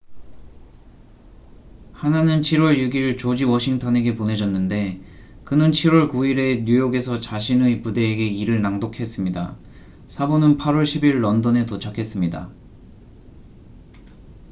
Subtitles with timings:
[1.93, 4.99] 하나는 7월 6일 조지 워싱턴에게 보내졌는데
[5.43, 9.59] 그는 7월 9일에 뉴욕에서 자신의 부대에게 이를 낭독했습니다
[10.07, 12.49] 사본은 8월 10일 런던에 도착했습니다